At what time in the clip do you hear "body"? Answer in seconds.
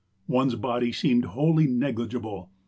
0.55-0.91